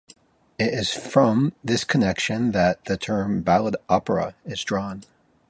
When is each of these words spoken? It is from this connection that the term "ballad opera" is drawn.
It 0.57 0.73
is 0.73 0.91
from 0.93 1.53
this 1.63 1.83
connection 1.83 2.53
that 2.53 2.85
the 2.85 2.97
term 2.97 3.43
"ballad 3.43 3.75
opera" 3.87 4.33
is 4.47 4.63
drawn. 4.63 5.03